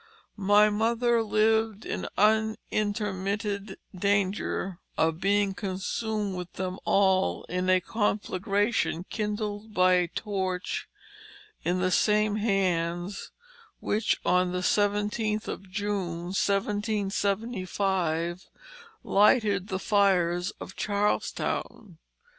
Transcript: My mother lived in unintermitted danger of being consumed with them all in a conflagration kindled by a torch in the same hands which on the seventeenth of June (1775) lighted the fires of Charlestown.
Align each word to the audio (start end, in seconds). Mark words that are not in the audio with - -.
My 0.35 0.71
mother 0.71 1.21
lived 1.21 1.85
in 1.85 2.07
unintermitted 2.17 3.77
danger 3.95 4.79
of 4.97 5.21
being 5.21 5.53
consumed 5.53 6.35
with 6.37 6.51
them 6.53 6.79
all 6.85 7.43
in 7.43 7.69
a 7.69 7.79
conflagration 7.79 9.03
kindled 9.11 9.75
by 9.75 9.93
a 9.93 10.07
torch 10.07 10.87
in 11.63 11.81
the 11.81 11.91
same 11.91 12.37
hands 12.37 13.29
which 13.79 14.19
on 14.25 14.51
the 14.53 14.63
seventeenth 14.63 15.47
of 15.47 15.69
June 15.69 16.33
(1775) 16.33 18.49
lighted 19.03 19.67
the 19.67 19.77
fires 19.77 20.49
of 20.59 20.75
Charlestown. 20.75 21.99